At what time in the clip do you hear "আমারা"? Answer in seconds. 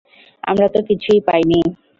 0.43-0.67